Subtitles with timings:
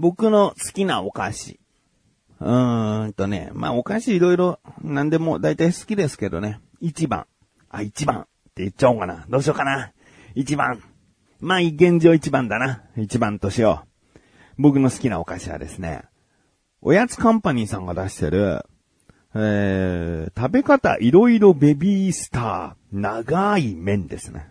[0.00, 1.60] 僕の好きなお菓子。
[2.40, 6.58] うーんとね、まあお菓子いろいろ何でも大体好きですけどね。
[6.80, 7.26] 一番。
[7.68, 8.22] あ、一番っ
[8.54, 9.26] て言っちゃおうかな。
[9.28, 9.92] どうしようかな。
[10.34, 10.82] 一番。
[11.38, 12.82] まあ現状一番だな。
[12.96, 13.84] 一番としよ
[14.16, 14.20] う。
[14.56, 16.04] 僕の好きなお菓子はですね、
[16.80, 18.64] おやつカンパニーさんが出してる、
[19.34, 24.48] えー、食べ方いろいろベビースター、長い麺ですね。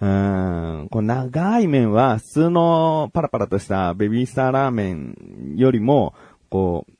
[0.00, 6.14] うん、この長い麺は普通のパラパラとしたベビースターラーメンよりも、
[6.48, 6.92] こう、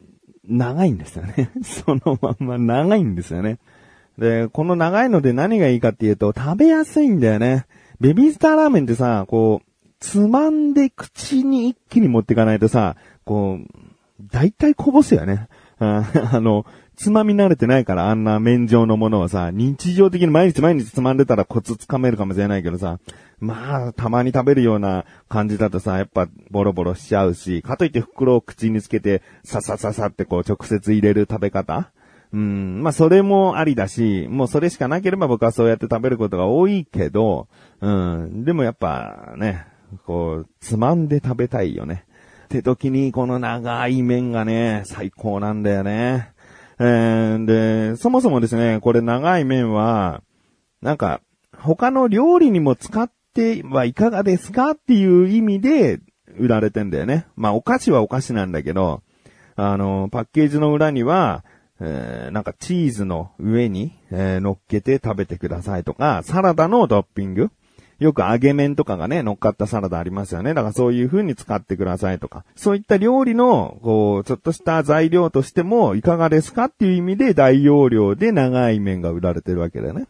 [0.46, 1.50] 長いんですよね。
[1.62, 3.58] そのまんま長いんですよね。
[4.18, 7.66] で、この長いので何がいいかっていうと、食べやすいんだよね。
[8.00, 13.80] ベビースターラーメンってさ、こう、つまんで口に一気に持っていかないとさ、こう、
[14.30, 15.48] 大体こぼすよね。
[16.32, 22.98] あの、つまみ慣れてないからあんな麺状のものはさ、日常的に毎日毎日つまんでたらコツつかめるかもしれないけどさ、
[23.38, 31.90] まあ、たまに食べるような感じだとさ、やっぱボロボロしちゃうし、かといって袋を口につけて、ささささってこう直接入れる食べ方。
[32.34, 37.48] うん、まあそれもありだし、もうそれしかなければ僕はそうやって食べることが多いけど、
[37.80, 39.66] うん、でもやっぱね、
[40.04, 42.04] こう、つまんで食べたいよね。
[42.50, 46.32] って時にこの長い麺がね、最高なんだよね。
[46.80, 50.20] えー、で、そもそもですね、これ長い麺は、
[50.82, 51.20] なんか、
[51.56, 56.00] 他の料理にも使ってはいかがですかっていう意味で
[56.36, 57.26] 売られてんだよね。
[57.36, 59.02] まあ、お菓子はお菓子なんだけど、
[59.54, 61.44] あの、パッケージの裏には、
[61.78, 67.50] えー、なんかチーズの上に、えー、乗っけて食べてくださいとか、サラダのトッピング。
[68.00, 70.54] よく揚げ麺とかがね、乗っかったサラダありますよね。
[70.54, 72.44] だからそういう風に使ってくださいとか。
[72.56, 80.06] そういった料理の、こう、ちょっとした材料としても、いかがですかっていう意味で大容量で長い麺が売られてるわけだよね。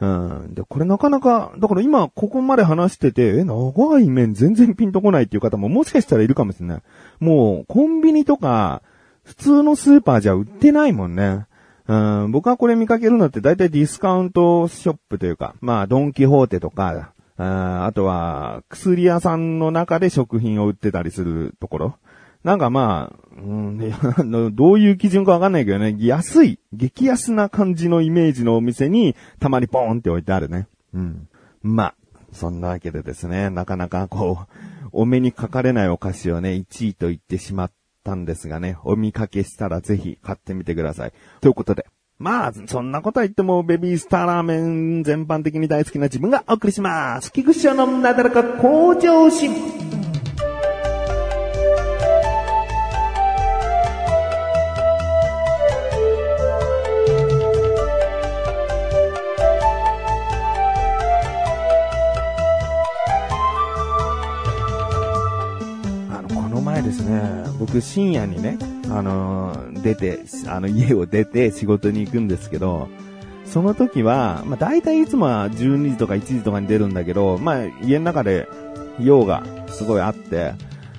[0.00, 0.54] うん。
[0.54, 6.82] で、これなかなか、だから今ここまで話してて、え、長い麺全然ピンとこないっていう方ももしかしたらいるかもしれない。
[7.20, 8.82] もう、コンビニとか、
[9.24, 11.46] 普通のスーパーじゃ売ってないもんね。
[11.90, 21.96] うん、僕はこれ見かけるのって大体ディスカウントショップというか、まあ、ドンキホーテとか、ああとは、薬屋さんの中で食品を売ってたりするところ。
[22.44, 23.78] なんかまあ、うん、
[24.54, 30.68] どういう基準かわかんないけどね、安い、激安な感じのイメージのお店に、たまにポーンって置いてあるね。
[30.94, 31.28] うん。
[31.60, 31.94] まあ、
[32.30, 41.12] そんなわけでですね、なかなかこう、お目にかかれないお菓子をね、1位と言ってしまったんですがね、お見かけしたらぜひ買ってみてください。
[41.40, 41.86] ということで、
[42.18, 47.32] まあ、そんなことは言っても、ベビースターラーメン全般的に大好きな自分がお送りします。
[47.32, 50.09] 菊池のなだらか向上心。
[67.78, 68.58] 深夜にね、
[68.90, 72.88] あのー、出て、あの、家を出て仕事に行くんですけど、
[73.44, 78.48] その時は、まあ、大体いつもは12時とか1時とかに出るんだけど、まあ、家の中で
[78.98, 80.54] 用がすごいあって、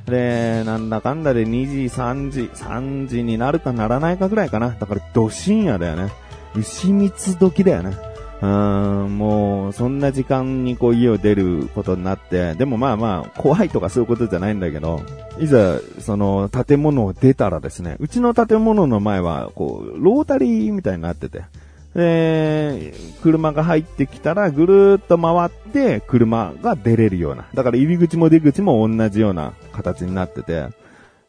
[0.06, 4.70] で、なんだかんだで2時、3時、3時になるかならないかぐらいかな。
[4.72, 6.12] だから、ど深夜だよね。
[6.56, 8.11] 牛蜜時だよね。
[8.42, 15.02] うん、もう、そんな時間にこう家を出ることになって、でもまあまあ、怖いとかそういうことじゃないんだけど、
[15.40, 21.44] いざ、その、建物を出たらですね、うちの建物の前は、こう、ロータリーみたいになってて、
[21.94, 27.46] で、車が入ってきたらぐるーっと回って車が出れるような。
[27.54, 30.68] だから入り口も出口も同じような形になってて、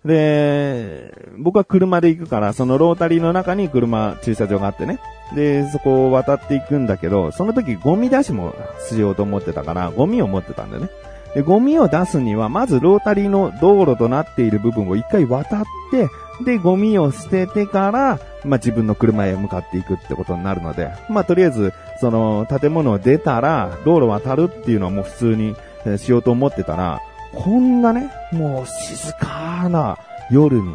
[0.04, 4.98] で、僕は車で行くから、そのロータリーの中に車駐車場があってね。
[5.34, 8.54] で、そこを渡っていくんだけど、その時ゴミ出しも
[8.88, 10.90] しようと思ってたから、ゴミを持ってたんだよね。
[11.34, 16.08] で、ゴミを出すには、まずロータリーの道路となっている部分を一回渡って、
[16.44, 25.54] で、ゴミを捨ててから、まあ、自分の車へ向かっていくってことになるので、まあ、とりあえず、その、建物を出たら、道路渡るっていうのはもう普通に、
[25.87, 27.00] えしようと思ってたら、
[27.34, 29.99] こんなね、もう静かな
[30.31, 30.75] 夜に、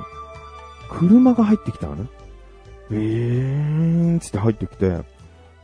[0.89, 2.06] 車が入ってきたのね。
[2.92, 5.04] えーんつって入ってきて、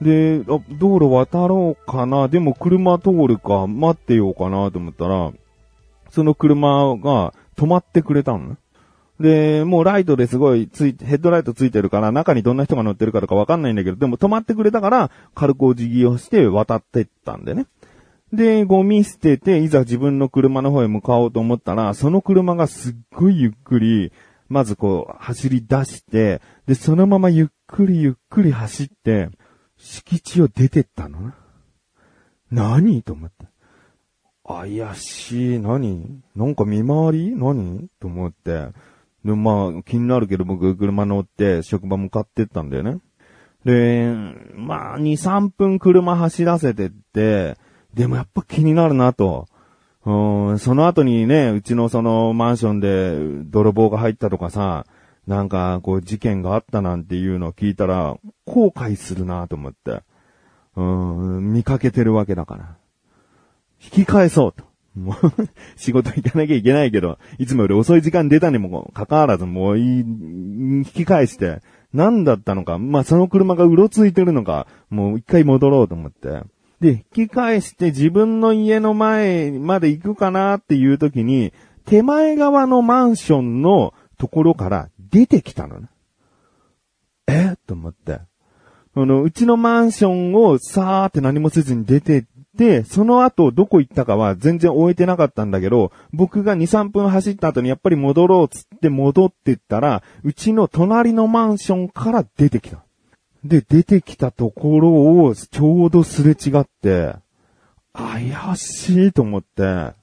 [0.01, 5.31] で、あ、道路渡ろうかな、でも車通るか、待ってようかなと思ったら、
[6.11, 8.55] その車が止まってくれたのね。
[9.19, 17.65] で、もうライトですごいつい、ヘッドライトついてるから、中にどんな人が乗ってるかとかわかんないんだけど、でも止まってくれたから、軽くお辞儀をして渡ってったんでね。
[18.33, 24.11] で、ゴミ捨てて、いざ自分の車の方へ向かおうと思ったら、その車がすっごいゆっくり、
[24.49, 29.29] まずこう、走り出して、で、そのままゆっくりゆっくり走って、
[29.77, 31.35] 敷地を出てったのな。
[32.51, 33.03] 何？
[33.03, 33.45] と思って。
[34.45, 36.21] 怪しい、何？
[36.35, 37.35] なんか見回り？
[37.35, 37.87] 何？
[37.99, 38.69] と思って。
[39.23, 42.97] で、まあ、気になるけど僕車乗って職場向かってったんだよね。
[43.63, 44.11] で、
[44.55, 47.57] まあ、2、3分車走らせてって、
[47.93, 49.47] でもやっぱ気になるなと。
[50.05, 54.85] うん、その後にね、うちのそのマンションで泥棒が入ったとかさ、
[55.27, 60.01] なんかこう事件があったなんていうのを聞いたら、後悔するなと思って。
[60.75, 62.75] うん、見かけてるわけだから。
[63.81, 64.65] 引き返そうと。
[64.95, 65.15] もう、
[65.75, 71.61] 仕事行かなきゃいけないけど、いつもより遅い時間出たにもかかわらず、もういい、引き返して、
[71.93, 76.41] 何だったのか、まあ、その車がうろついてるのか、もう一回戻ろうと思って。
[76.83, 81.53] で、引き返して自分の家の前まで行くかなっていう時に、
[81.85, 85.87] 手前側のマンションのところから出てきたのね。
[87.27, 87.55] え？
[87.67, 88.19] と思って。
[88.95, 92.23] あの、うちのマンションをさーって何もせずに出てっ
[92.57, 102.82] て、その後どこ行ったかは全然終えてなかったんだけど、僕が2、3分走った後にやっぱり戻ろうっつって戻ってったら、うちの隣のマンションから出てきた。
[103.43, 107.15] で、出てきたところをちょうどすれ違って、
[107.93, 109.93] 怪しいと思って、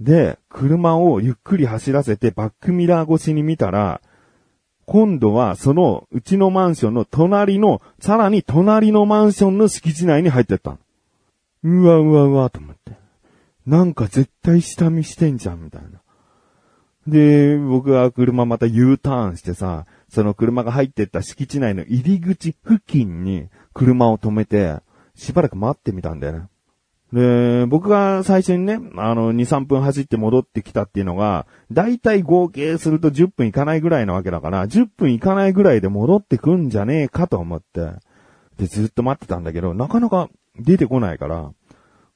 [0.00, 4.00] で、車をゆっくり走らせてバックミラー越しに見たら、
[4.86, 10.78] 今度はそのうちのマンションの隣の、さらに隣のマンションの敷地内に入ってった。
[11.62, 12.92] うわうわうわと思って。
[13.66, 16.00] なんか絶対下見してんじゃんみたいな。
[17.06, 24.76] で、僕は車また U ターンしてさ、その車が入ってった敷地内の入り口付近に車を止めて、
[25.14, 26.48] しばらく待ってみたんだよね。
[27.12, 37.90] で、僕が最初にね、あの、2、3分走って戻ってきたっていうのが、だいたい合計すると10分いかないぐらいなわけだから、10分いかないぐらいで戻ってくんじゃねえかと思って、
[38.58, 40.28] で、ずっと待ってたんだけど、なかなか
[40.58, 41.52] 出てこないから、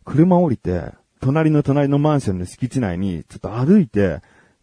[0.05, 4.21] 車降りて、隣の隣のマンションの敷地内に、ちょっと歩いて、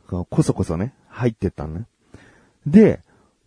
[0.07, 1.85] こそこそね、入ってったのね。
[2.65, 3.01] で、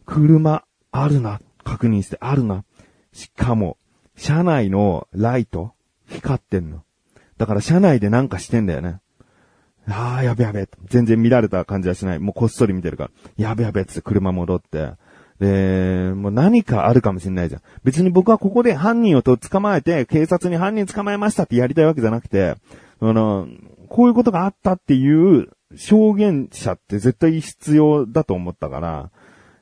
[0.07, 2.65] 車、あるな、確認して、あるな。
[3.13, 3.79] しかも、
[4.17, 5.73] 車内のライト、
[6.09, 6.83] 光ってんの。
[7.39, 9.01] だから車内でなんかしてんだよね。
[9.89, 10.69] ああ、やべやべ。
[10.89, 12.19] 全然見られた感じはしない。
[12.19, 13.11] もうこっそり見てるから。
[13.37, 14.93] やべやべっつって車戻って。
[15.41, 17.63] で、もう何かあるかもしれないじゃん。
[17.83, 22.55] 別に僕はここで犯人をと捕まえて、警察に犯人捕まえましたってやりたいわけじゃなくて、
[23.01, 23.49] あの、
[23.89, 29.11] こういうことがあったっていう証言者って絶対必要だと思ったから、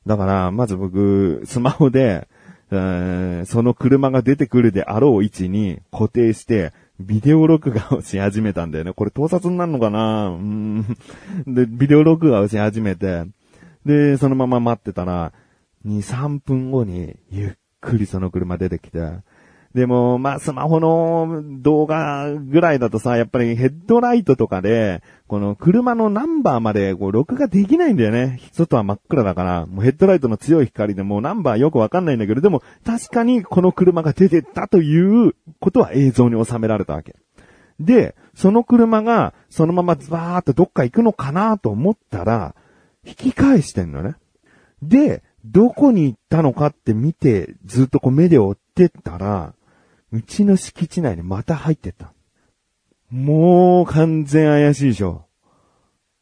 [0.06, 2.28] だから、まず僕、スマホで、
[2.70, 8.92] その車が出てくるであろう位置に固定して、ビデオ録画をし始めたんだよね。
[8.92, 10.28] これ盗撮になるのかな？
[10.28, 10.96] うん。
[11.46, 13.24] で、ビデオ録画をし始めて、
[13.84, 15.32] で、そのまま待ってたら、
[15.84, 19.00] 2、3分後に、ゆっくりその車出てきて、
[19.74, 28.38] でも、まあ、スマホの動画ぐらいだとさ、やっぱりヘッドライトとかで、この車のナンバーまでこう録画できないんだよね。
[28.52, 37.16] 外は真っ暗だから、もうヘッドライトの強い光でもうナンバーよくわかんないんだけど、でも確かにこの車が出てったということは映像に収められたわけ。
[37.80, 42.54] で、その車がそのままズバーっとどっか行くのかなと思ったら、
[43.06, 44.16] 引き返してんのね。
[44.82, 49.54] で、どこに行ったのかって見て、ずっとこう目で追ってったら、
[50.12, 52.12] うちの敷地内にまた入ってった。
[53.10, 55.26] もう完全怪しいでしょ。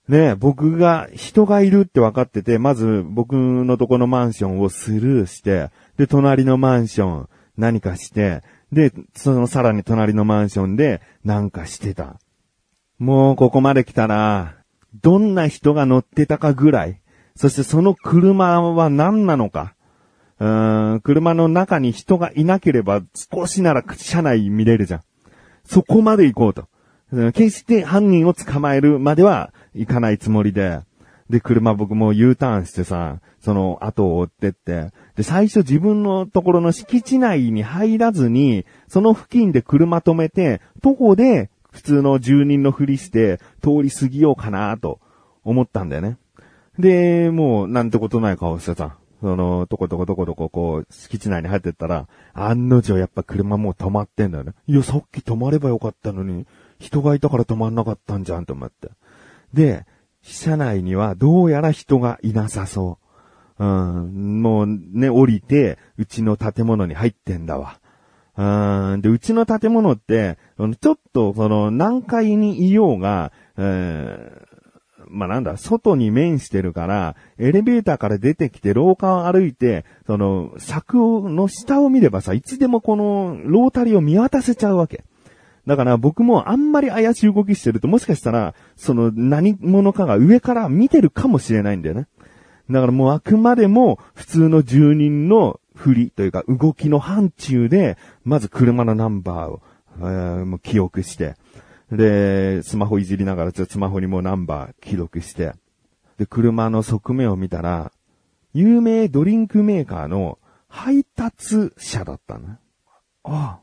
[0.09, 8.43] ねえ、僕が、人がいるって分かってて、まず僕のとこのマンションをスルーして、で、隣のマンション何かして、
[8.73, 12.19] で、そのさらに隣のマンションでなんかしてた。
[12.99, 14.57] もうここまで来たら、
[15.01, 17.01] どんな人が乗ってたかぐらい、
[17.37, 19.75] そしてその車は何なのか、
[20.41, 25.01] うーん、車の中に人がいなければ少しなら車内見れるじゃん。
[25.65, 26.67] そこまで行こうと。
[27.33, 30.81] 決して犯人を捕まえるまでは行かないつもりで。
[31.29, 34.91] で、車僕も U ターンしてさ、その後を追ってって。
[35.17, 44.99] で、最初自分のところの敷地内に入らずに、その付近で車止めて、徒歩で普通の住人のふりして通り過ぎようかなと
[45.45, 46.17] 思ったんだよね。
[46.79, 54.53] で、もうなんてことない顔してさ、その、とことことことここう、敷地内に入ってったら、案の定やっぱ車もう止まってんだよね。
[54.67, 56.47] いや、さっき止まればよかったのに、
[56.79, 58.89] 人がいたから止まんなかったんじゃんと思って。
[59.53, 59.85] で、
[60.23, 62.99] 車内にはどうやら人がいなさそ
[63.59, 63.65] う。
[63.65, 67.79] うん、もうね、降りて、うちの建物に入ってんだわ。
[68.37, 70.39] うん、で、うちの建物って、
[70.81, 73.33] ちょっと、その、何階にいようが、
[75.11, 85.05] まあ、なんだ、外に面してるから、エレベーターから出てきて廊下を歩いて、その、柵の下を見ればさ、いつでもこの、ロータリーを見渡せちゃうわけ。
[85.67, 92.07] だから僕もあんまり怪しい動きしてるともしかしたら、その何者かが上から見てるかもしれないんだよね。
[92.71, 99.63] だからもうあくまでも普通の住人の振りというか動きの範疇で、まず車のナンバーを、
[99.99, 101.35] えーもう記憶して、
[101.91, 105.53] で、スマホいじりながらちょっとスマホにもうナンバー記録して、
[106.19, 107.93] で、車の側面を見たら、
[108.53, 112.59] 有名ドリンクメーカーの配達車だったね。
[113.25, 113.61] ああ、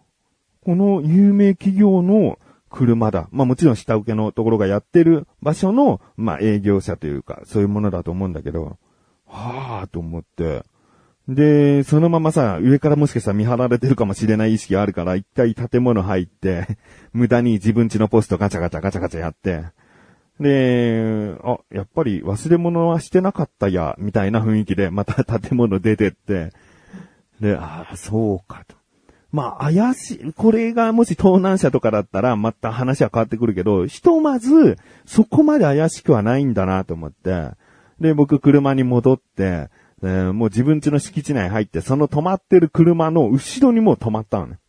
[0.63, 3.29] この有名企業の車だ。
[3.31, 8.77] まあもちろん下請けのところがやってる場所の、まあ営業車というか、そういうものだと思うんだけど、
[9.25, 10.63] はあと思って。
[11.27, 16.77] で、そのままさ、上からもしかしたら見張られてるかもしれない意識があるから、一回建物入って、
[17.11, 19.65] 無駄に自分家のポストガチャガチャガチャガチャやって、
[20.39, 26.53] で、あ、やっぱり忘れ物はしてなかったや、みたいな雰囲気で、また建物出てって、
[27.41, 28.77] で、ああ、そうかと。
[29.33, 37.49] まあ、怪しい、これがもし盗難車とかだったら、また話は変わってくるけど、ひとまず、そこまで怪しくはないんだなと思って、
[37.99, 39.69] で、僕車に戻って、
[40.03, 44.59] えーもう自分家の敷地内入って、その止まってる車の後ろにもう止まったのね。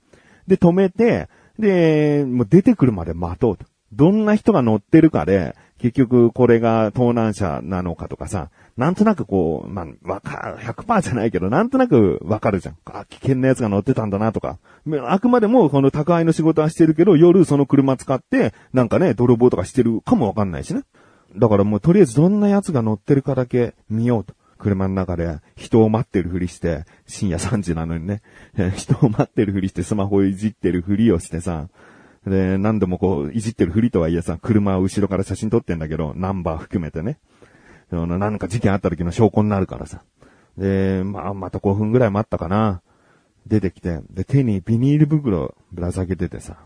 [0.46, 3.66] で、止めて、で、もう出てくるまで待とうと。
[3.92, 12.76] どんな人が乗ってるかで、結局これが盗難車なのかとかさ、なんとなくこう、まあ、わか、100%じゃないけど、なんとなくわかるじゃん。
[12.86, 14.58] あ、危険なやつが乗ってたんだなとか。
[15.08, 20.82] あくまでもこの宅配の仕事はしてるけど、夜その車使って、なんかね、泥棒とかしてるかもわかんないしね。
[21.36, 24.34] だからもうとりあえずどんなやつが乗ってるかだけ見ようと。
[24.58, 28.22] 車の中で人を待ってるふりして、深夜3時なのにね、
[28.76, 31.68] 人を待ってるふりしてスマホをいじってるふりをしてさ、
[32.26, 37.18] で、何度もこう、いじってるふりとはいえさ、車を後ろから写真撮ってんだけど、ナンバー含めてね。
[37.90, 40.02] あのなんか事件あった時の証拠になるからさ。
[40.58, 42.82] で、まあ、また5分ぐらい待ったかな。
[43.46, 46.58] 出てきて、で、手にビニール袋ぶら下げててさ。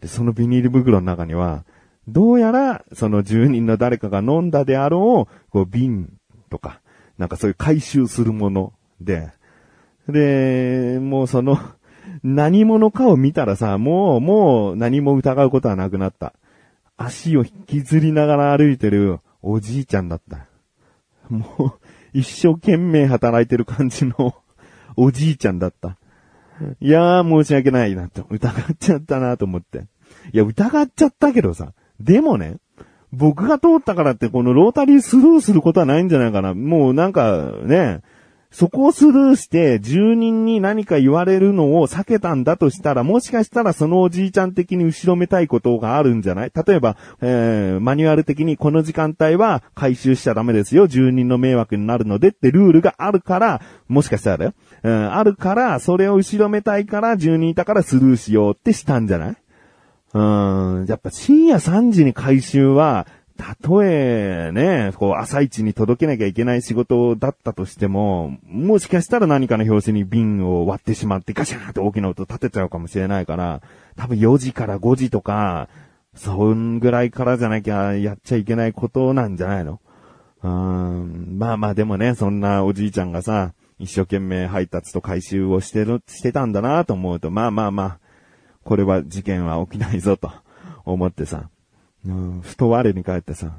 [0.00, 1.64] で、そのビニール袋の中には、
[2.08, 6.12] どうやら、その住人の誰かが飲んだであろう、こう、瓶
[6.50, 6.80] とか、
[7.18, 9.30] なんかそういう回収するもので、
[10.08, 11.58] で、もうその、
[12.22, 16.34] 何者かを見たらさ、もう、もう何も疑うことはなくなった。
[16.96, 20.46] 足を引きずりながら歩いてるおじいちゃんだった。
[21.28, 24.34] もう、一生懸命働いてる感じの
[24.96, 25.98] おじいちゃんだった。
[26.80, 29.86] いやー、申し訳ないなと、疑っちゃったなと思って。
[30.32, 32.56] いや、疑っちゃったけどさ、でもね、
[33.12, 36.54] 僕が通ったからってこのロータリースルーすることはないんじゃないかな。
[36.54, 38.02] もうなんかね、
[38.52, 46.52] そこをスルーして住人に何か言われるのを避けたんだとしたら、もしかしたらそのおじいちゃん的に後ろめたいことがあるんじゃない？
[46.66, 50.86] 例えば、えー、マニュアル的にこの時間帯は回収しちゃダメですよ。
[50.86, 54.54] 住人の迷惑になるのでってルールがあるから、もしかしたらだよ。
[54.84, 59.36] うん、あるから、それを後ろめたいから住人いたからスルーしようってしたんじゃない？
[60.14, 73.60] うん、やっぱ深夜3時に回収は、たとえね、こう朝一に届けなきゃいけない仕事だったとしても、もしかしたら何かの拍子に瓶を割ってしまってガシャーンって大きな音立てちゃうかもしれないから、
[73.96, 75.68] 多分4時から5時とか、
[76.14, 79.80] そんぐらいからじゃなきゃやっちゃいけないことなんじゃないの？
[80.42, 87.98] うん、まあまあでもね、そんなおじいちゃんがさ、一生懸命配達と回収をしてる、してたんだなと思うと、まあまあまあ、
[88.66, 90.32] これは事件は起きないぞと
[90.84, 91.48] 思ってさ、
[92.04, 93.52] うん、ふと我に返ってさ、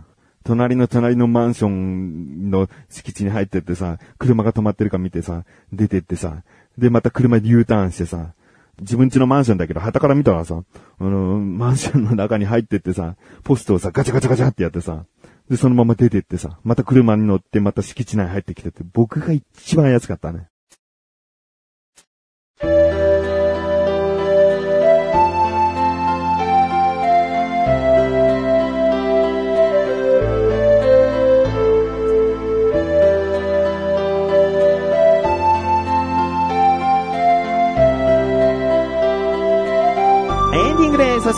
[0.43, 6.43] 隣の隣のマンションの敷地に入ってってさ、車が止まってるか見てさ、出てってさ、
[6.77, 8.33] でまた車で U ターンしてさ、
[8.81, 10.61] 自分家のマンションだけど、旗から見たらさ、
[10.99, 15.05] あの、マンションの中に入ってってさ、ポストをさ、ガチャガチャガチャってやってさ、
[15.49, 20.49] で、そのまま出てってさ、また車に乗って、また敷地内入ってきてて、僕が一番安かったね。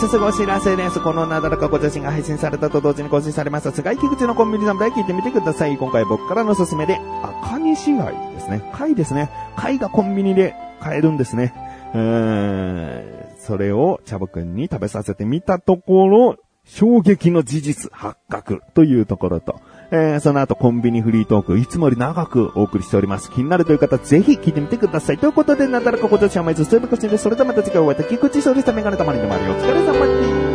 [0.00, 0.98] そしてすぐお知らせです。
[1.00, 3.72] このなだらかご写真が配信されたと同時に更新されました。
[3.72, 5.76] 菅井菊池のコンビニ侍聞いてみてください。
[5.76, 8.62] 今回僕からのおすすめで、赤西貝ですね。
[8.72, 9.30] 貝ですね。
[9.56, 11.52] 貝がコンビニで買えるんですね。
[11.94, 13.26] うーん。
[13.38, 19.60] それをチャボくんに食べさせてみたところ、衝撃の事実発覚というところと、
[19.92, 23.30] えー、その後コンビニフリートーク、いつもより長くお送りしております。
[23.30, 25.18] 気になるという方、ぜひ聞いてみてください。
[25.18, 28.06] ということで、なたらかご女子は毎日ストイブコシで、それではまた次回お会いいたい。
[28.08, 30.49] 菊池勝利したメガネたまりの周りお疲れ様です。